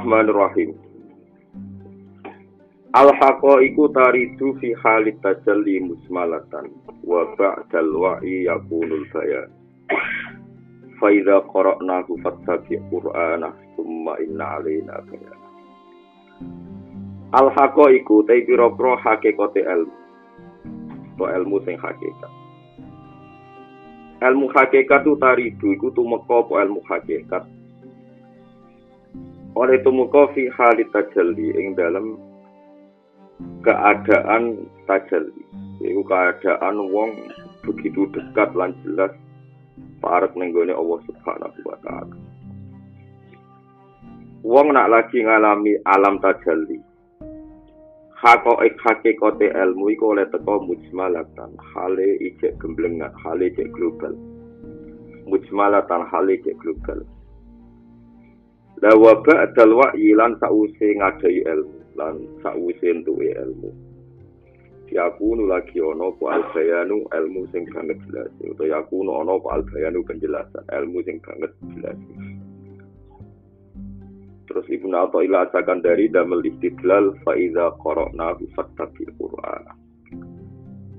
Bismillahirrahmanirrahim. 0.00 0.70
Al-haqa 2.96 3.60
iku 3.60 3.92
taridu 3.92 4.56
fi 4.56 4.72
halit 4.80 5.20
tajalli 5.20 5.76
musmalatan 5.76 6.72
wa 7.04 7.28
ba'dal 7.36 7.92
wa'i 8.00 8.48
yakunul 8.48 9.04
bayan. 9.12 9.52
Fa 10.96 11.12
idza 11.12 11.44
qara'nahu 11.52 12.16
fattabi' 12.24 12.80
qur'ana 12.88 13.52
summa 13.76 14.16
inna 14.24 14.56
alaina 14.56 15.04
bayan. 15.04 15.38
Al-haqa 17.36 17.92
iku 17.92 18.24
pira-pira 18.24 18.96
hakikate 19.04 19.68
ilmu. 19.68 19.96
To 21.20 21.28
ilmu 21.28 21.60
sing 21.68 21.76
hakikat. 21.76 22.32
Ilmu 24.24 24.48
hakikat 24.48 25.04
tu 25.04 25.12
taridu 25.20 25.76
iku 25.76 25.92
tumeka 25.92 26.48
ilmu 26.56 26.80
hakikat. 26.88 27.59
Oleh 29.58 29.82
tumeka 29.82 30.30
fi 30.30 30.46
halit 30.54 30.86
tajalli 30.94 31.50
ing 31.58 31.74
dalam 31.74 32.14
keadaan 33.66 34.62
tajalli. 34.86 35.42
Itu 35.82 36.06
keadaan 36.06 36.92
wong 36.92 37.10
begitu 37.66 38.06
dekat 38.14 38.54
lan 38.54 38.76
jelas 38.84 39.10
parek 39.98 40.36
nenggone 40.38 40.70
Allah 40.70 41.00
Subhanahu 41.08 41.58
wa 41.66 41.76
taala. 41.82 42.16
Wong 44.46 44.72
nak 44.72 44.88
lagi 44.88 45.18
ngalami 45.20 45.82
alam 45.84 46.22
tajalli 46.22 46.80
hakoik 48.20 48.76
hakikote 48.84 49.48
ilmu 49.48 49.96
iku 49.96 50.12
oleh 50.12 50.28
teko 50.28 50.60
mujmalatan 50.60 51.56
hale 51.72 52.20
ijek 52.20 52.60
gemblengan 52.60 53.12
hale 53.24 53.48
ijek 53.48 53.72
global. 53.72 54.12
Mujmalatan 55.26 56.04
hale 56.06 56.36
ijek 56.36 56.54
global 56.60 57.00
La 58.80 58.96
waba 58.96 59.44
adal 59.44 59.76
wa'yi 59.76 60.16
lan 60.16 60.40
sa'use 60.40 60.96
ngadai 60.96 61.44
ilmu 61.44 61.80
lan 62.00 62.16
sa'use 62.40 62.80
entuke 62.88 63.28
ilmu. 63.28 63.68
Yakunu 64.90 65.46
lagi 65.46 65.78
ono 65.78 66.10
po 66.16 66.32
albayanu 66.32 67.04
ilmu 67.12 67.46
sing 67.52 67.68
banget 67.70 68.00
jelas. 68.08 68.32
Atau 68.40 68.66
yakunu 68.66 69.22
ono 69.22 69.38
po 69.38 69.52
albayanu 69.52 70.00
penjelasan 70.02 70.64
ilmu 70.66 70.98
sing 71.04 71.20
banget 71.20 71.52
jelas. 71.76 71.98
Terus 74.50 74.66
Ibnu 74.66 74.96
Athaillah 74.98 75.46
asakan 75.46 75.78
dari 75.78 76.10
damel 76.10 76.42
istidlal 76.42 77.14
faiza 77.22 77.70
korokna 77.78 78.34
fattabil 78.58 79.14
Qur'an. 79.14 79.62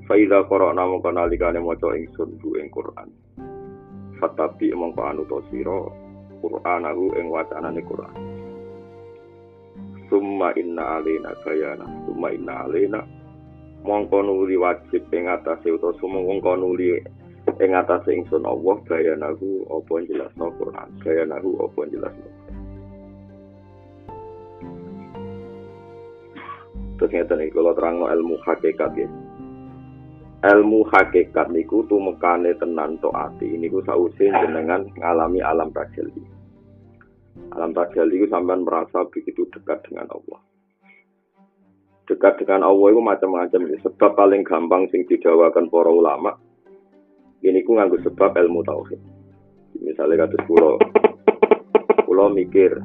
Faiza 0.08 0.48
korokna 0.48 0.88
mongko 0.88 1.12
nalikane 1.12 1.60
maca 1.60 1.92
ingsun 1.92 2.40
ing 2.40 2.72
Qur'an. 2.72 3.12
Fattabi 4.24 4.72
mongko 4.72 5.02
anu 5.04 5.28
to 5.28 5.44
sira 5.52 5.84
Qur'anahu 6.42 7.16
ing 7.22 7.30
wacanane 7.30 7.82
Qur'an. 7.86 8.18
Summa 10.10 10.52
inna 10.60 11.00
alina 11.00 11.32
bayana, 11.46 11.86
summa 12.04 12.34
inna 12.34 12.68
alina 12.68 13.02
mongko 13.82 14.22
nuli 14.22 14.58
wajib 14.58 15.10
ing 15.10 15.26
atase 15.26 15.74
utawa 15.74 15.94
sumangka 15.98 16.54
nuli 16.54 17.02
ing 17.58 17.72
atase 17.74 18.14
ingsun 18.14 18.46
Allah 18.46 18.78
bayanahu 18.86 19.66
apa 19.70 19.94
jelasno 20.06 20.54
Qur'an, 20.58 20.90
bayanahu 21.02 21.50
apa 21.66 21.82
jelasno. 21.90 22.30
Terus 27.02 27.10
ngeten 27.18 27.42
iki 27.42 27.58
kalau 27.58 27.74
terangno 27.74 28.06
ilmu 28.14 28.38
hakikat 28.46 28.94
ya. 28.94 29.10
ilmu 30.42 30.86
hakikat 30.90 31.54
niku 31.54 31.86
tumekane 31.86 32.58
tenan 32.58 32.98
to 32.98 33.14
ati 33.14 33.46
niku 33.58 33.82
sause 33.86 34.26
jenengan 34.26 34.90
ngalami 34.98 35.38
alam 35.42 35.70
tajalli. 35.70 36.41
Alam 37.52 37.76
tajalli 37.76 38.24
itu 38.24 38.28
sampean 38.32 38.64
merasa 38.64 39.04
begitu 39.08 39.44
dekat 39.52 39.84
dengan 39.88 40.08
Allah. 40.12 40.40
Dekat 42.08 42.40
dengan 42.44 42.68
Allah 42.68 42.88
itu 42.92 43.02
macam-macam. 43.04 43.62
Sebab 43.84 44.12
paling 44.16 44.42
gampang 44.48 44.88
sing 44.92 45.04
didawakan 45.08 45.68
para 45.68 45.92
ulama 45.92 46.32
ini 47.42 47.66
ku 47.66 47.74
nganggo 47.74 47.98
sebab 48.06 48.38
ilmu 48.38 48.62
tauhid. 48.62 49.02
Misalnya 49.82 50.30
kata 50.30 50.46
pulau, 50.46 50.78
pulau 52.06 52.30
mikir, 52.30 52.78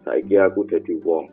saiki 0.00 0.40
aku 0.40 0.64
jadi 0.64 0.96
wong, 1.04 1.28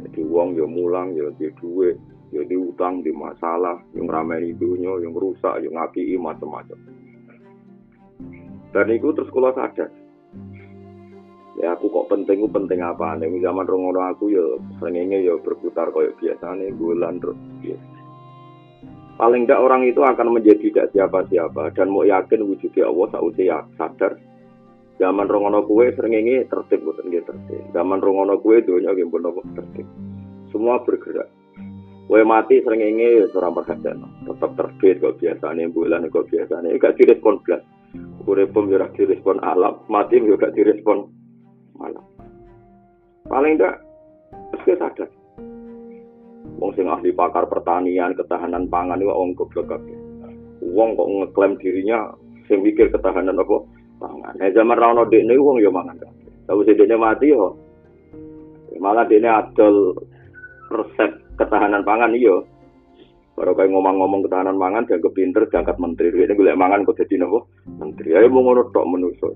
jadi 0.00 0.20
wong 0.24 0.56
ya 0.56 0.64
mulang 0.64 1.12
ya 1.12 1.28
di 1.36 1.52
duit, 1.60 2.00
jadi 2.32 2.56
utang 2.56 3.04
di 3.04 3.12
masalah, 3.12 3.76
yang 3.92 4.08
ramai 4.08 4.56
dunia, 4.56 5.04
yang 5.04 5.12
rusak, 5.12 5.60
yang 5.60 5.76
ngaki 5.76 6.16
macam-macam. 6.16 6.80
Dan 8.72 8.86
itu 8.88 9.12
terus 9.12 9.28
kalau 9.28 9.52
sadar, 9.52 9.92
ya 11.64 11.72
aku 11.72 11.88
kok 11.88 12.12
penting 12.12 12.44
penting 12.52 12.84
apa 12.84 13.16
nih 13.16 13.40
zaman 13.40 13.64
rongono 13.64 14.04
aku 14.04 14.28
ya 14.28 14.44
senengnya 14.76 15.16
ya 15.16 15.34
berputar 15.40 15.88
kayak 15.88 16.12
biasa 16.20 16.60
nih 16.60 16.76
bulan 16.76 17.16
terus. 17.16 17.40
Ya. 17.64 17.80
paling 19.14 19.46
enggak 19.46 19.62
orang 19.62 19.86
itu 19.88 20.02
akan 20.02 20.36
menjadi 20.36 20.60
tidak 20.68 20.90
siapa-siapa 20.92 21.72
dan 21.72 21.88
mau 21.88 22.04
yakin 22.04 22.44
wujudnya 22.44 22.84
Allah 22.84 23.06
sausi 23.14 23.48
ya 23.48 23.64
sadar. 23.80 24.20
Zaman 24.94 25.26
rongono 25.26 25.66
kue 25.66 25.90
senengnya 25.96 26.46
tertib 26.46 26.84
bukan 26.86 27.10
gitu 27.10 27.32
tertib. 27.32 27.62
Zaman 27.72 27.98
rongono 27.98 28.38
kue 28.38 28.60
dunia 28.62 28.94
game 28.94 29.10
pun 29.10 29.26
tertib. 29.56 29.86
Semua 30.52 30.78
bergerak. 30.84 31.26
Kue 32.04 32.22
mati 32.22 32.60
senengnya 32.60 33.26
seorang 33.32 33.56
perhatian 33.56 34.04
tetap 34.28 34.50
terbit 34.54 35.00
kok 35.00 35.16
biasa 35.16 35.46
nih 35.56 35.72
bulan 35.72 36.06
kok 36.12 36.28
biasa 36.28 36.60
nih 36.60 36.76
gak 36.76 37.00
direspon 37.00 37.40
belas 37.40 37.64
Uripum 38.24 38.72
ya 38.72 38.88
direspon 38.96 39.38
alam, 39.44 39.84
mati 39.86 40.16
juga 40.18 40.48
direspon 40.50 41.23
malam. 41.78 42.04
Paling 43.26 43.56
enggak, 43.56 43.76
terus 44.52 44.78
sadar. 44.78 45.10
Wong 46.60 46.70
sing 46.78 46.86
ahli 46.86 47.10
pakar 47.10 47.50
pertanian, 47.50 48.14
ketahanan 48.14 48.70
pangan 48.70 49.00
itu 49.00 49.10
wong 49.10 49.34
goblok 49.34 49.74
kabeh. 49.74 49.96
Wong 50.62 50.94
kok 50.94 51.10
ngeklaim 51.10 51.58
dirinya 51.58 52.14
sing 52.46 52.62
mikir 52.62 52.92
ketahanan 52.92 53.40
apa 53.40 53.56
pangan. 53.98 54.34
Nah, 54.38 54.50
zaman 54.52 54.78
ra 54.78 54.92
ono 54.94 55.02
dekne 55.08 55.34
wong 55.40 55.58
ya 55.60 55.70
mangan. 55.72 55.98
Tapi 56.44 56.60
dekne 56.68 56.96
mati 56.96 57.32
yo 57.32 57.56
malah 58.78 59.06
dekne 59.08 59.28
adol 59.30 59.96
resep 60.70 61.10
ketahanan 61.40 61.82
pangan 61.82 62.14
iya. 62.14 62.38
Baru 63.34 63.50
kayak 63.58 63.74
ngomong-ngomong 63.74 64.30
ketahanan 64.30 64.62
pangan, 64.62 64.86
dianggap 64.86 65.10
pinter, 65.18 65.42
diangkat 65.50 65.74
menteri. 65.82 66.14
Ini 66.14 66.38
gue 66.38 66.54
mangan 66.54 66.86
kok 66.86 67.02
jadi 67.02 67.18
nopo 67.18 67.50
menteri. 67.66 68.14
Ayo 68.14 68.30
mau 68.30 68.46
ngono 68.46 68.70
tok 68.70 68.86
menusuk. 68.86 69.34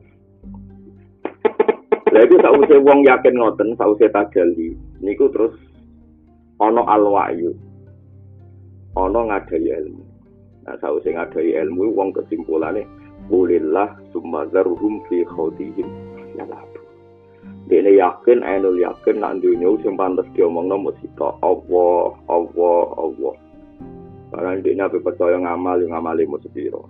Lah 2.08 2.22
itu 2.24 2.36
sause 2.41 2.76
wong 2.80 3.04
yakin 3.04 3.36
ngoten, 3.36 3.76
sause 3.76 4.06
tajali. 4.08 4.72
Niku 5.04 5.28
terus 5.28 5.54
ana 6.58 6.82
alwahyu. 6.88 7.52
Ana 8.96 9.28
ngadai 9.28 9.69
ilmu. 9.69 10.04
Nah, 10.64 10.76
sause 10.80 11.08
ngadai 11.08 11.52
ilmu 11.52 11.92
wong 11.92 12.16
kesimpulane 12.16 12.84
Ulillah 13.28 13.92
summa 14.08 14.48
zarhum 14.48 15.04
fi 15.04 15.20
khawdihim 15.28 15.84
yalabu. 16.32 16.80
Dene 17.69 17.92
yakin, 17.92 18.40
ainul 18.40 18.80
yakin, 18.80 19.20
nak 19.20 19.44
dunia 19.44 19.69
sing 19.84 20.00
pantes 20.00 20.25
diomongno 20.32 20.80
mesti 20.80 21.04
tok 21.20 21.36
Allah, 21.44 22.16
Allah, 22.32 22.84
Allah. 22.96 23.34
Karena 24.32 24.56
dia 24.64 24.72
nabi 24.80 24.96
percaya 25.04 25.36
ngamal, 25.36 25.84
ngamali 25.84 26.25
mesti 26.25 26.48
sepiro. 26.48 26.88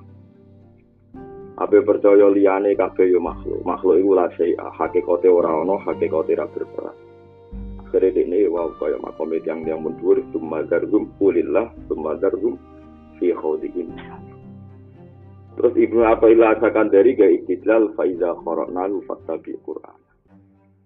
Abe 1.59 1.83
percaya 1.83 2.31
liyane 2.31 2.79
kabeh 2.79 3.11
yo 3.11 3.19
makhluk. 3.19 3.67
Makhluk 3.67 3.99
iku 3.99 4.11
la 4.15 4.31
syai'a, 4.39 4.71
hakikate 4.79 5.27
ora 5.27 5.51
ana, 5.59 5.75
hakikate 5.83 6.39
ra 6.39 6.47
berperan. 6.47 6.95
Akhire 7.83 8.15
dene 8.15 8.47
wow 8.47 8.71
kaya 8.79 8.95
makom 9.03 9.35
yang 9.43 9.67
yang 9.67 9.83
mundur 9.83 10.23
sumadarhum 10.31 11.11
ulillah 11.19 11.73
sumadarhum 11.91 12.55
fi 13.19 13.35
khawdihim. 13.35 13.91
Terus 15.59 15.75
Ibnu 15.75 16.07
Athaillah 16.07 16.55
asakan 16.55 16.95
dari 16.95 17.19
gaya 17.19 17.35
istidlal 17.35 17.91
faiza 17.99 18.39
qara'nahu 18.39 19.03
fattabi 19.11 19.59
Qur'an. 19.67 19.99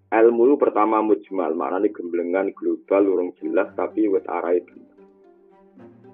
Ilmu 0.09 0.57
pertama 0.57 1.05
mujmal, 1.05 1.53
maknanya 1.53 1.93
gemblengan 1.93 2.49
global 2.57 3.03
urung 3.13 3.37
jelas 3.37 3.69
tapi 3.77 4.09
wis 4.09 4.25
arai 4.25 4.65
bener. 4.65 4.97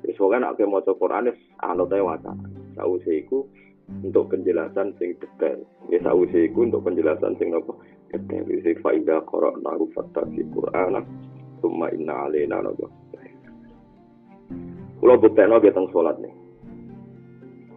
Wis 0.03 0.19
kan 0.19 0.43
nek 0.43 0.59
maca 0.67 0.91
Qur'an 0.99 1.31
wis 1.31 1.38
anote 1.62 2.03
wacana. 2.03 2.43
Sause 2.75 3.12
iku 3.15 3.47
untuk 3.88 4.29
penjelasan 4.31 4.93
sing 5.00 5.17
detail. 5.17 5.64
Ya 5.88 5.99
sause 6.05 6.49
iku 6.49 6.69
untuk 6.69 6.85
penjelasan 6.85 7.35
sing 7.40 7.56
apa? 7.56 7.73
Detail. 8.12 8.44
Wis 8.49 8.67
faiza 8.85 9.25
qara'nahu 9.25 9.88
fattabi 9.96 10.44
Qur'an. 10.52 11.00
Summa 11.58 11.90
inna 11.90 12.29
alaina 12.29 12.62
napa. 12.62 12.87
Kulo 14.99 15.14
buktekno 15.14 15.62
ge 15.62 15.70
teng 15.70 15.87
salat 15.94 16.19
nih. 16.19 16.35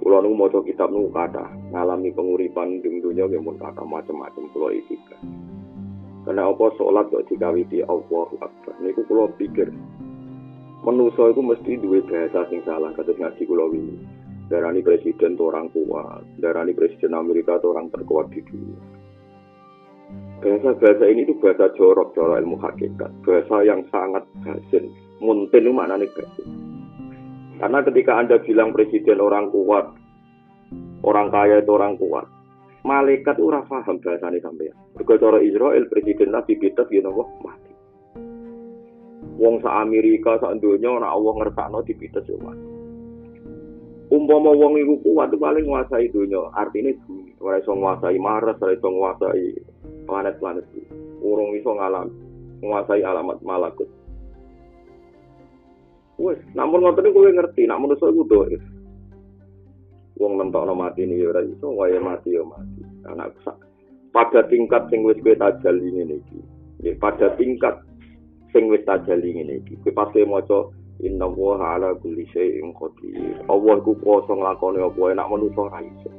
Kulo 0.02 0.26
nu 0.26 0.34
maca 0.34 0.58
kitab 0.66 0.90
nu 0.90 1.14
kata 1.14 1.46
ngalami 1.70 2.10
penguripan 2.18 2.82
di 2.82 2.90
dunia 2.98 3.30
yang 3.30 3.46
pun 3.46 3.62
kata 3.62 3.86
macam-macam 3.86 4.50
kulo 4.50 4.74
iki. 4.74 4.98
Karena 6.26 6.50
apa 6.50 6.66
sholat 6.78 7.10
kok 7.14 7.30
dikawiti 7.30 7.86
Allahu 7.86 8.42
Akbar. 8.42 8.74
Niku 8.82 9.06
kulo 9.06 9.30
pikir 9.38 9.70
menuso 10.82 11.30
itu 11.30 11.42
mesti 11.46 11.78
duwe 11.78 12.02
bahasa 12.02 12.50
sing 12.50 12.66
salah 12.66 12.90
kados 12.98 13.18
ngaji 13.22 13.42
kulo 13.46 13.70
wingi. 13.70 14.21
Darani 14.52 14.84
presiden 14.84 15.40
tuh 15.40 15.48
orang 15.48 15.72
kuat, 15.72 16.28
darani 16.36 16.76
presiden 16.76 17.16
Amerika 17.16 17.56
tuh 17.64 17.72
orang 17.72 17.88
terkuat 17.88 18.36
di 18.36 18.44
dunia. 18.44 18.84
bahasa-bahasa 20.44 21.08
ini 21.08 21.24
itu 21.24 21.40
bahasa 21.40 21.72
jorok 21.80 22.12
jorok 22.12 22.36
ilmu 22.36 22.60
hakikat. 22.60 23.08
Bahasa 23.24 23.64
yang 23.64 23.88
sangat 23.88 24.28
basin. 24.44 24.92
Muntin 25.24 25.64
itu 25.64 25.72
mana 25.72 25.96
nih 25.96 26.12
basin. 26.12 26.50
Karena 27.64 27.80
ketika 27.86 28.20
anda 28.20 28.44
bilang 28.44 28.76
presiden 28.76 29.24
orang 29.24 29.48
kuat 29.56 29.96
orang 31.08 31.32
kaya 31.32 31.64
itu 31.64 31.72
orang 31.72 31.96
kuat 31.96 32.28
malaikat 32.82 33.38
itu 33.38 33.48
ora 33.48 33.62
paham 33.64 34.02
ini 34.02 34.42
sampai 34.42 34.68
ya 34.68 34.76
cara 35.06 35.40
Israel 35.40 35.86
presiden 35.88 36.34
nabi 36.34 36.58
kita 36.58 36.90
gitu 36.90 37.08
wah 37.08 37.30
mati. 37.46 37.72
Wong 39.38 39.64
sa 39.64 39.86
Amerika 39.86 40.42
sa 40.42 40.52
dunia 40.58 40.92
orang 40.92 41.08
Allah 41.08 41.34
ngersakno 41.40 41.80
di 41.86 41.94
kita 41.96 42.20
semua 42.26 42.71
umpama 44.12 44.52
wong 44.52 44.76
iku 44.76 44.96
kuat 45.08 45.32
paling 45.40 45.66
nguasai 45.66 46.12
dunia 46.12 46.52
artinya 46.52 46.92
bumi 47.08 47.32
ora 47.40 47.64
iso 47.64 47.72
nguasai 47.72 48.20
Mars 48.20 48.60
ora 48.60 48.76
iso 48.76 48.90
nguasai 48.92 49.46
planet-planet. 50.06 50.68
Urung 51.24 51.56
iso 51.56 51.72
ngalam 51.72 52.12
menguasai 52.60 53.02
alamat 53.02 53.40
malakut. 53.42 53.88
Wes, 56.22 56.38
namun 56.54 56.86
ngoten 56.86 57.10
kowe 57.10 57.30
ngerti, 57.34 57.66
nak 57.66 57.82
manusa 57.82 58.12
iku 58.12 58.22
doif. 58.30 58.62
Wong 60.22 60.38
nentokno 60.38 60.78
mati 60.78 61.02
ini 61.02 61.18
ora 61.26 61.42
iso, 61.42 61.74
wae 61.74 61.98
mati 61.98 62.38
yo 62.38 62.46
mati. 62.46 62.84
Anak 63.10 63.34
sak 63.42 63.58
pada 64.14 64.46
tingkat 64.52 64.86
sing 64.94 65.02
wis 65.02 65.18
kowe 65.24 65.34
tajali 65.34 65.88
ngene 65.88 66.22
iki. 66.22 66.40
Ya, 66.86 66.94
pada 67.02 67.34
tingkat 67.40 67.82
sing 68.54 68.70
wis 68.70 68.86
tajali 68.86 69.34
ngene 69.34 69.66
iki. 69.66 69.74
Kowe 69.82 69.96
pasti 69.98 70.22
maca 70.28 70.70
Inna 71.02 71.26
wa 71.26 71.58
ala 71.58 71.98
kulli 71.98 72.30
syai'in 72.30 72.78
qadir. 72.78 73.42
Allah 73.50 73.82
ku 73.82 73.98
kuasa 73.98 74.38
nglakoni 74.38 74.86
apa 74.86 75.02
enak 75.10 75.30
manusa 75.34 75.60
ora 75.66 75.82
iso. 75.82 76.10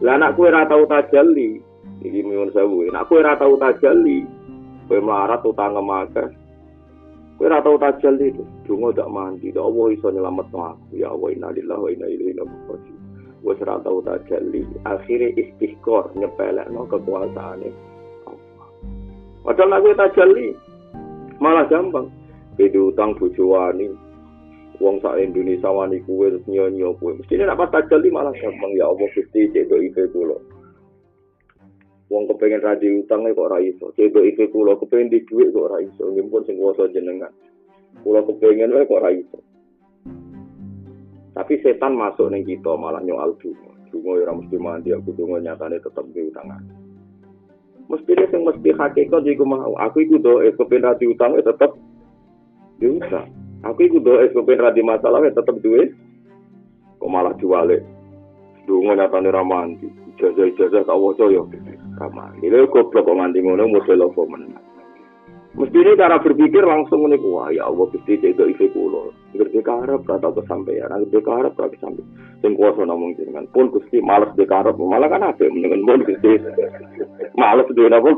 Lah 0.00 0.16
anak 0.16 0.32
kowe 0.38 0.48
ora 0.48 0.64
tau 0.64 0.88
tajalli, 0.88 1.60
Iki 2.00 2.20
miun 2.24 2.48
sewu. 2.54 2.86
Nek 2.88 3.04
kowe 3.10 3.20
ora 3.20 3.36
tau 3.36 3.58
tajalli, 3.60 4.24
kowe 4.88 4.96
melarat 5.02 5.42
utang 5.44 5.76
akeh. 5.76 6.28
Kowe 7.36 7.46
ora 7.50 7.60
tau 7.60 7.76
tajalli. 7.76 8.32
Dungo 8.64 8.94
dak 8.96 9.10
mandi, 9.12 9.52
dak 9.52 9.66
Allah 9.66 9.86
iso 9.92 10.08
nyelametno 10.08 10.58
aku. 10.64 10.96
Ya 10.96 11.12
Allah 11.12 11.28
inna 11.34 11.48
lillahi 11.52 11.82
wa 11.84 11.90
inna 11.92 12.06
ilaihi 12.08 12.38
raji'un. 12.38 13.02
Wes 13.44 13.60
ora 13.60 13.76
tau 13.84 13.98
tajalli, 14.00 14.62
akhire 14.88 15.36
istihqar 15.36 16.16
nyepelekno 16.16 16.88
kekuasaane 16.88 17.68
Allah. 18.24 18.68
Padahal 19.44 19.68
nek 19.84 19.96
tajalli 20.00 20.46
malah 21.42 21.68
gampang. 21.68 22.17
Beda 22.58 22.80
utang 22.82 23.14
bojo 23.14 23.54
wani, 23.54 23.86
wong 24.82 24.98
sak 24.98 25.22
Indonesia 25.22 25.70
wani 25.70 26.02
kuwe 26.02 26.34
terus 26.34 26.44
nyanyi 26.50 26.82
kuwe. 26.98 27.14
Mesti 27.22 27.38
nek 27.38 27.54
pas 27.54 27.70
tajalli 27.70 28.10
malah 28.10 28.34
gampang 28.34 28.74
ya 28.74 28.90
Allah 28.90 29.06
Gusti 29.14 29.46
cek 29.54 29.70
do 29.70 29.78
ife 29.78 30.10
kula. 30.10 30.58
wong 32.08 32.24
kepengen 32.24 32.64
radi 32.64 32.88
utang 33.04 33.28
kok 33.28 33.36
ora 33.36 33.60
iso. 33.60 33.92
Cedok 33.92 34.24
iki 34.24 34.48
kula 34.48 34.80
kepengen 34.80 35.12
di 35.12 35.20
dhuwit 35.28 35.52
kok 35.52 35.66
ora 35.68 35.78
iso. 35.84 36.08
Nggih 36.08 36.24
pun 36.32 36.42
sing 36.48 36.56
kuwasa 36.56 36.88
jenengan. 36.92 37.32
Kula 38.00 38.24
kepengen 38.24 38.72
wae 38.72 38.88
kok 38.88 38.98
ora 38.98 39.10
iso. 39.12 39.38
Tapi 41.36 41.54
setan 41.62 41.94
masuk 41.94 42.32
ning 42.32 42.42
kita 42.48 42.72
malah 42.74 43.04
nyoal 43.04 43.36
dungo. 43.36 43.70
Dungo 43.92 44.16
ora 44.16 44.32
mesti 44.32 44.56
mandi 44.56 44.90
aku 44.96 45.12
dungo 45.12 45.36
nyatane 45.36 45.78
tetep 45.78 46.04
di 46.16 46.32
utangan. 46.32 46.62
Mesti 47.88 48.12
sing 48.32 48.40
mesti 48.44 48.68
hakikat 48.72 49.22
iku 49.28 49.44
mau. 49.44 49.76
Aku 49.76 50.00
iku 50.00 50.16
doa 50.16 50.48
kepengen 50.48 50.88
radi 50.88 51.04
utang 51.12 51.36
tetep 51.36 51.76
diutang. 52.78 53.28
Aku 53.66 53.82
iku 53.82 53.98
doa 53.98 54.26
kepengen 54.30 54.62
radi 54.62 54.82
masalah 54.86 55.22
tetep 55.26 55.58
duit. 55.60 55.90
Kok 57.02 57.10
malah 57.10 57.34
diwale. 57.38 57.82
Dungo 58.66 58.94
nyatane 58.94 59.30
ra 59.34 59.42
mandi. 59.42 59.90
Ijazah-ijazah 60.14 60.86
tak 60.86 60.98
waca 60.98 61.26
yo. 61.30 61.46
kamar. 61.98 62.30
Ini 62.38 62.70
goblok 62.70 63.02
kok 63.02 63.16
nganti 63.18 63.42
ngono 63.42 63.66
model 63.66 64.06
apa 64.06 64.22
men. 64.30 64.42
Mesti 65.58 65.74
ini 65.74 65.98
cara 65.98 66.22
berpikir 66.22 66.62
langsung 66.62 67.10
ini 67.10 67.18
wah 67.18 67.50
ya 67.50 67.66
Allah 67.66 67.90
pasti 67.90 68.14
itu 68.14 68.44
ife 68.46 68.70
kulo. 68.70 69.10
Ngerti 69.34 69.58
karep 69.66 70.06
kata 70.06 70.30
kesampaian, 70.38 70.86
ngerti 70.86 71.18
karep 71.18 71.50
kata 71.58 71.74
kesampaian. 71.74 72.06
Sing 72.38 72.54
kuasa 72.54 72.86
namung 72.86 73.18
jenengan 73.18 73.48
pun 73.50 73.66
gusti 73.74 73.98
males 73.98 74.30
di 74.38 74.46
karep 74.46 74.78
malah 74.78 75.10
kan 75.10 75.26
apa 75.26 75.50
mendingan 75.50 75.82
pun 75.82 76.06
gusti 76.06 76.38
males 77.34 77.66
di 77.74 77.82
apa 77.90 78.10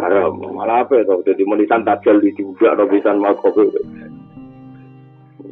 karep 0.00 0.32
malah 0.48 0.88
apa 0.88 1.04
itu 1.04 1.14
jadi 1.28 1.42
menitan 1.44 1.84
tajal 1.84 2.24
di 2.24 2.32
juga 2.32 2.72
atau 2.72 2.88
bisa 2.88 3.12
mau 3.12 3.36
kopi. 3.36 3.68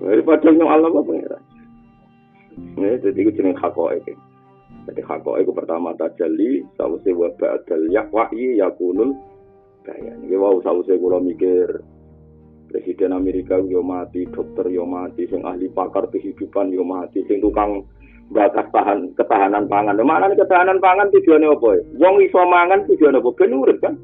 Daripada 0.06 0.54
nyong 0.54 0.70
apa 0.70 1.00
pengira. 1.02 1.38
Ini 2.56 3.02
jadi 3.02 3.18
itu 3.18 3.30
jeneng 3.36 3.58
hakok 3.58 3.98
itu. 3.98 4.14
Jadi 4.86 5.02
hakok 5.02 5.42
itu 5.42 5.50
pertama 5.50 5.92
tajalli, 5.98 6.62
sausi 6.78 7.10
wa 7.10 7.26
ba'dal 7.34 7.90
yak 7.90 8.08
wahyi 8.14 8.62
yakunul 8.62 9.18
kaya. 9.82 10.14
Ini 10.22 10.38
wow 10.38 10.62
sausi 10.62 10.94
kula 10.94 11.18
mikir 11.18 11.82
Presiden 12.66 13.14
Amerika 13.14 13.58
yo 13.62 13.82
mati, 13.82 14.26
dokter 14.30 14.66
yo 14.70 14.82
mati, 14.82 15.26
sing 15.30 15.42
ahli 15.46 15.70
pakar 15.70 16.10
kehidupan 16.10 16.74
yo 16.74 16.82
mati, 16.82 17.22
sing 17.30 17.38
tukang 17.38 17.86
bakas 18.34 18.66
tahan 18.74 19.14
ketahanan 19.14 19.70
pangan. 19.70 19.98
Mana 20.02 20.34
ketahanan 20.34 20.82
pangan 20.82 21.06
tujuannya 21.14 21.46
apa 21.46 21.68
ya? 21.78 21.82
Wong 22.02 22.14
iso 22.26 22.42
mangan 22.42 22.82
tujuannya 22.90 23.22
apa? 23.22 23.30
Ben 23.38 23.54
urip 23.54 23.78
kan? 23.78 23.94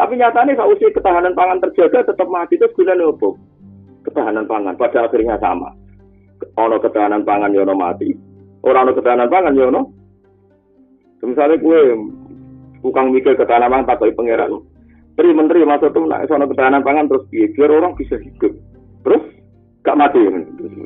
Tapi 0.00 0.16
nyatanya 0.16 0.56
sausi 0.56 0.88
ketahanan 0.94 1.36
pangan 1.36 1.60
terjaga 1.60 2.08
tetap 2.08 2.28
mati 2.32 2.56
itu 2.56 2.68
gunanya 2.72 3.12
apa? 3.12 3.28
Ketahanan 4.06 4.46
pangan 4.46 4.74
pada 4.78 5.08
akhirnya 5.08 5.38
sama. 5.42 5.74
Ono 6.58 6.76
ketahanan 6.78 7.26
pangan 7.26 7.54
yo 7.54 7.66
mati, 7.74 8.14
Orang 8.62 8.90
ada 8.90 8.92
ketahanan 8.94 9.30
pangan 9.30 9.58
ya 9.58 9.70
no. 9.70 9.94
Misalnya 11.22 11.58
gue 11.58 11.80
tukang 12.82 13.10
mikir 13.10 13.34
ketahanan 13.34 13.70
pangan 13.70 13.88
tak 13.94 14.14
pangeran. 14.14 14.62
Menteri 15.18 15.34
menteri 15.34 15.66
masuk 15.66 15.90
tuh 15.90 16.06
nak 16.06 16.30
soal 16.30 16.46
ketahanan 16.46 16.86
pangan 16.86 17.10
terus 17.10 17.26
biar 17.30 17.70
orang 17.74 17.98
bisa 17.98 18.14
hidup. 18.22 18.54
Terus 19.02 19.22
gak 19.82 19.98
mati. 19.98 20.22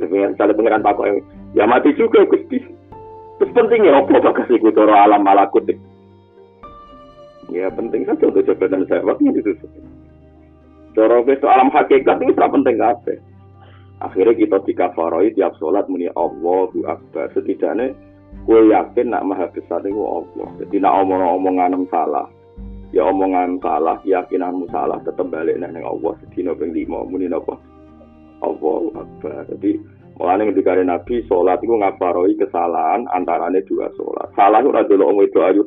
Misalnya 0.00 0.56
pangeran 0.56 0.84
tak 0.84 1.00
ya 1.52 1.64
mati 1.68 1.92
juga 1.96 2.24
gusti. 2.24 2.60
Terus 3.40 3.52
pentingnya 3.52 3.98
apa 3.98 4.22
bagas 4.22 4.48
iku 4.48 4.72
cara 4.72 5.04
alam 5.04 5.24
malakut 5.26 5.68
Ya 7.52 7.68
penting 7.68 8.08
saja 8.08 8.32
untuk 8.32 8.48
jabatan 8.48 8.88
saya 8.88 9.04
waktu 9.04 9.28
itu. 9.36 9.52
Cara 10.92 11.24
alam 11.24 11.72
hakikat 11.72 12.20
itu 12.20 12.36
penting 12.36 12.76
apa? 12.80 13.16
akhirnya 14.02 14.34
kita 14.34 14.58
dikafaroi 14.66 15.30
tiap 15.38 15.54
sholat 15.62 15.86
muni 15.86 16.10
Allahu 16.18 16.82
Akbar. 16.90 17.30
Setidaknya 17.32 17.94
gue 18.44 18.60
yakin 18.74 19.14
nak 19.14 19.24
maha 19.24 19.46
besar 19.54 19.80
itu 19.86 20.02
Allah. 20.02 20.48
Jadi 20.58 20.76
nak 20.82 21.06
omong-omongan 21.06 21.86
salah. 21.88 22.26
Ya 22.92 23.08
omongan 23.08 23.56
salah 23.64 23.96
keyakinanmu 24.04 24.68
salah 24.68 24.98
tetap 25.06 25.30
balik 25.30 25.56
nang 25.56 25.78
Allah. 25.80 26.12
Sedina 26.20 26.52
ping 26.52 26.74
lima 26.74 27.06
muni 27.06 27.30
napa? 27.30 27.54
Allahu 28.42 28.90
Akbar. 28.98 29.46
Jadi 29.48 29.78
mulane 30.18 30.50
ketika 30.50 30.76
Nabi 30.82 31.22
sholat 31.30 31.62
itu 31.62 31.72
ngafaroi 31.72 32.36
kesalahan 32.36 33.06
antaranya 33.14 33.62
dua 33.64 33.86
sholat. 33.94 34.28
Salah 34.34 34.60
itu 34.60 34.68
ora 34.74 34.82
delok 34.84 35.14
itu 35.24 35.38
ayu 35.40 35.62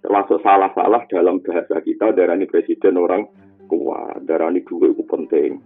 termasuk 0.00 0.40
salah-salah 0.40 1.04
dalam 1.12 1.44
bahasa 1.44 1.76
kita 1.84 2.16
darani 2.16 2.48
presiden 2.48 2.96
orang 2.96 3.28
kuat 3.70 4.26
darani 4.26 4.66
dua 4.66 4.90
itu 4.90 5.06
penting 5.06 5.62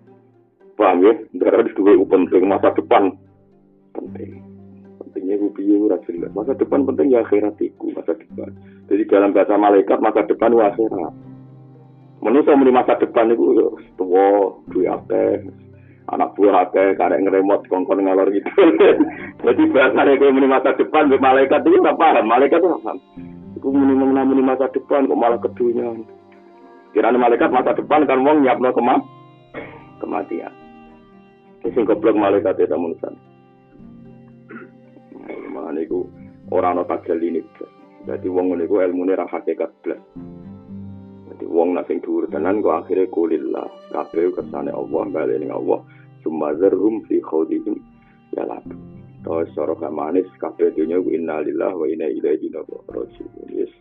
Paham 0.75 1.07
ya? 1.07 1.15
Darah 1.39 1.63
di 1.63 1.71
dua 1.79 1.95
itu 1.95 2.07
penting, 2.07 2.43
masa 2.51 2.75
depan 2.75 3.15
penting. 3.95 4.43
Pentingnya 4.99 5.35
itu 5.39 5.49
biu 5.55 5.87
jelas. 5.87 6.31
Masa 6.35 6.59
depan 6.59 6.83
penting 6.83 7.15
ya 7.15 7.23
akhirat 7.23 7.55
itu, 7.63 7.95
masa 7.95 8.19
depan. 8.19 8.51
Jadi 8.91 9.03
dalam 9.07 9.31
bahasa 9.31 9.55
malaikat 9.55 9.99
masa 10.03 10.27
depan 10.27 10.51
itu 10.51 10.63
akhirat. 10.63 11.15
Manusia 12.27 12.59
muni 12.59 12.73
masa 12.75 12.99
depan 12.99 13.31
itu 13.31 13.45
ya, 13.55 13.69
tua, 14.01 14.29
dua 14.73 14.97
akeh, 14.97 15.45
anak 16.09 16.33
buah 16.35 16.67
akeh, 16.67 16.97
karek 16.97 17.21
ngeremot, 17.21 17.69
kongkong 17.69 18.01
ngalor 18.01 18.33
gitu. 18.33 18.49
Jadi 19.47 19.63
bahasa 19.71 20.09
itu 20.09 20.27
muni 20.33 20.49
masa 20.51 20.75
depan, 20.75 21.13
malaikat 21.21 21.63
itu 21.63 21.79
paham, 21.85 22.25
malaikat 22.27 22.65
itu. 22.65 22.81
Itu 23.61 23.69
muni 23.71 23.95
muni 23.95 24.43
masa 24.43 24.73
depan, 24.73 25.07
kok 25.07 25.21
malah 25.21 25.39
kedunya. 25.39 25.95
Kira 26.95 27.11
malaikat 27.11 27.51
masa 27.51 27.75
depan 27.75 28.07
kan 28.07 28.23
wong 28.23 28.47
nyiapno 28.47 28.71
kema 28.71 29.03
kematian. 29.99 30.55
sing 31.75 31.83
goblok 31.83 32.15
malaikat 32.15 32.55
ya 32.55 32.71
tamun 32.71 32.95
san. 33.03 33.19
Mana 35.51 35.75
niku 35.75 36.07
ora 36.55 36.71
ana 36.71 36.87
tajal 36.87 37.19
ini. 37.19 37.43
Jadi 38.07 38.31
wong 38.31 38.55
ngene 38.55 38.71
iku 38.71 38.79
ilmune 38.79 39.19
ra 39.19 39.27
hakikat 39.27 39.75
blas. 39.83 39.99
Jadi 41.35 41.45
wong 41.51 41.75
nak 41.75 41.91
sing 41.91 41.99
dhuwur 41.99 42.31
tenan 42.31 42.63
kok 42.63 42.87
akhire 42.87 43.11
kulillah. 43.11 43.67
Kabeh 43.91 44.31
kersane 44.31 44.71
Allah 44.71 45.03
bali 45.11 45.35
ning 45.43 45.51
Allah. 45.51 45.83
Sumazarhum 46.23 47.03
fi 47.11 47.19
khawdihim 47.19 47.75
ya 48.39 48.47
lab. 48.47 48.63
Gak 49.25 49.91
manis 49.91 50.29
kabeh 50.39 50.71
dunya 50.77 51.01
ku 51.01 51.11
innalillahi 51.11 51.75
wa 51.75 51.87
inna 51.91 52.07
ilaihi 52.07 52.55
raji'un. 52.55 53.51
Yes. 53.51 53.73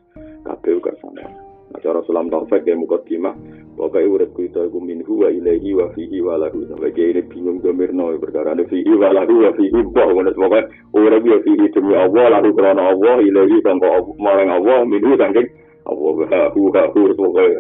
Kabeh 0.48 0.82
kersane. 0.82 1.53
Cara 1.84 2.00
sulam 2.08 2.32
taufik 2.32 2.64
ya 2.64 2.80
mukadimah 2.80 3.36
Pokoknya 3.76 4.08
urip 4.08 4.32
kita 4.38 4.70
iku 4.70 4.80
minhu 4.80 5.26
wa 5.26 5.34
ilaihi 5.34 5.74
wa 5.76 5.90
fihi 5.92 6.22
wa 6.22 6.38
lahu. 6.38 6.62
Sampai 6.70 6.94
kayak 6.96 7.20
ini 7.20 7.22
bingung 7.28 7.60
gamirno 7.60 8.16
Perkara 8.24 8.56
ada 8.56 8.64
fihi 8.64 8.94
wa 8.96 9.12
lahu 9.12 9.44
wa 9.44 9.52
fihi 9.52 9.80
Boh, 9.92 10.08
pokoknya 10.16 10.62
urip 10.96 11.24
ya 11.28 11.38
fihi 11.44 11.66
demi 11.76 11.94
Allah 12.00 12.40
Lalu 12.40 12.50
kerana 12.56 12.82
Allah, 12.88 13.20
ilaihi 13.20 13.60
sangka 13.60 14.00
marang 14.16 14.50
Allah 14.56 14.88
Minhu 14.88 15.20
sangking 15.20 15.48
Allah 15.84 16.52
hu 16.56 16.72
ha 16.72 16.88
hu 16.96 17.12
pokoke 17.12 17.60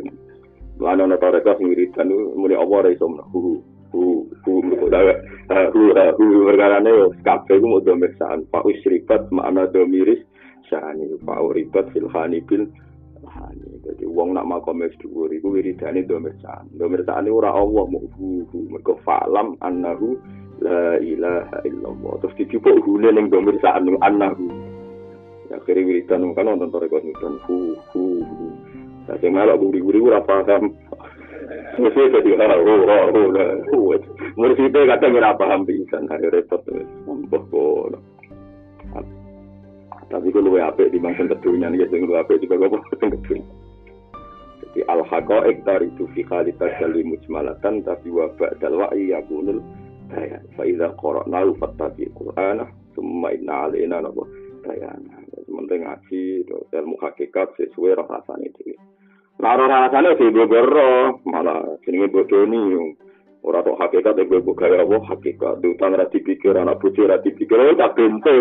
Mana 0.79 1.03
ana 1.05 1.19
tarekat 1.19 1.59
sing 1.59 1.69
wiridan 1.69 2.09
muni 2.39 2.55
apa 2.55 2.71
ora 2.71 2.89
iso 2.89 3.05
hu 3.05 3.61
hu 3.93 4.03
hu 4.41 4.57
hu 4.65 4.89
hu 6.17 6.25
perkarane 6.49 6.89
yo 6.89 7.13
kabeh 7.21 7.61
ku 7.61 7.65
mau 7.69 7.83
domirsaan 7.83 8.49
pak 8.49 8.65
usribat 8.65 9.29
makna 9.29 9.69
domiris 9.69 10.17
sani 10.65 11.13
pak 11.21 11.39
uribat 11.45 11.93
fil 11.93 12.09
bil 12.49 12.63
hani 13.27 13.79
jadi 13.83 14.03
wong 14.07 14.35
nak 14.35 14.47
makom 14.47 14.83
dhuwur 14.83 15.31
iku 15.31 15.55
wiridane 15.55 16.03
domirsaan 16.03 16.67
domirsaan 16.75 17.27
ora 17.31 17.51
Allah 17.55 17.83
mau 17.87 18.05
hu 18.19 18.43
hu 18.51 18.57
mergo 18.67 18.99
falam 19.07 19.55
annahu 19.63 20.19
la 20.63 20.95
ilaha 21.03 21.59
illallah. 21.67 22.13
Terus 22.23 22.37
dijupuk 22.39 22.83
hune 22.87 23.09
ning 23.11 23.27
domirsaan 23.27 23.89
annahu. 23.99 24.47
Akhirnya 25.53 25.85
wiridan 25.85 26.33
kan 26.33 26.49
nonton 26.49 26.73
tarekat 26.73 27.03
nonton 27.05 27.35
hu 27.45 27.77
hu 27.93 28.03
Nah, 29.03 29.19
sing 29.19 29.35
melok 29.35 29.59
guri-guri 29.59 29.99
ora 29.99 30.23
paham. 30.23 30.71
Mesti 31.75 32.07
dadi 32.07 32.31
ora 32.39 32.55
ora 32.55 32.97
ora. 33.11 33.45
Murid 34.39 34.71
kadang 34.71 35.19
ora 35.19 35.35
paham 35.35 35.67
pisan, 35.67 36.07
hari 36.07 36.31
repot. 36.31 36.63
Mbok 37.03 37.51
Tapi 40.09 40.27
kalau 40.31 40.51
luwe 40.51 40.61
apik 40.63 40.91
di 40.91 40.99
mangsa 40.99 41.27
kedunya 41.27 41.69
nih, 41.69 41.87
sing 41.91 42.07
luwe 42.07 42.19
apik 42.19 42.41
juga 42.41 42.67
gue 42.67 42.79
sing 42.99 43.09
kedunya. 43.19 43.45
Jadi 44.63 44.79
al 44.89 45.05
haqaiq 45.05 45.61
itu 45.63 46.03
fi 46.17 46.21
khalita 46.25 46.65
kali 46.81 47.05
mujmalatan 47.05 47.85
tapi 47.85 48.09
wa 48.09 48.25
ba'dal 48.33 48.81
wa'i 48.81 49.13
yakunul 49.13 49.61
bayan. 50.09 50.41
Fa 50.57 50.63
idza 50.65 50.97
qara'na 50.97 51.45
fattabi 51.61 52.09
qur'ana 52.17 52.65
summa 52.97 53.29
inna 53.35 53.69
alaina 53.69 54.01
napa 54.01 54.25
bayana. 54.65 55.21
Sementing 55.45 55.85
ngaji, 55.85 56.21
ilmu 56.73 56.95
hakikat 57.03 57.53
sesuai 57.59 57.99
rasane 57.99 58.49
dhewe. 58.57 58.79
Nah, 59.43 59.59
rasane 59.59 60.15
sing 60.17 60.31
gogoro, 60.31 61.19
malah 61.27 61.77
jenenge 61.83 62.09
bodoni. 62.09 62.95
Ora 63.43 63.59
tok 63.59 63.75
hakikat 63.75 64.15
e 64.15 64.23
gue 64.23 64.55
gaya 64.55 64.87
apa 64.87 65.03
hakikat. 65.03 65.59
Utang 65.67 65.99
ra 65.99 66.07
dipikir 66.07 66.55
anak 66.55 66.79
bojo 66.79 67.03
ra 67.03 67.19
dipikir 67.19 67.59
oh 67.59 67.75
tak 67.75 67.91
bento. 67.99 68.31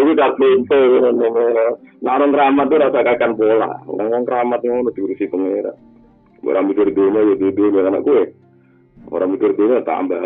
Iku 0.00 0.12
tak 0.16 0.40
bento. 0.40 0.80
Nah, 2.00 2.12
orang 2.16 2.32
keramat 2.32 2.66
tuh 2.72 2.80
rasa 2.80 3.04
kakan 3.04 3.36
pola. 3.36 3.76
Orang 3.84 4.24
keramat 4.24 4.64
ngono 4.64 4.88
diurusi 4.96 5.28
pengira. 5.28 5.76
Orang 6.40 6.72
mikir 6.72 6.96
dunia 6.96 7.20
ya 7.20 7.34
dunia 7.36 7.92
anak 7.92 8.08
gue. 8.08 8.22
Orang 9.12 9.36
mikir 9.36 9.52
dunia 9.52 9.84
tambah 9.84 10.16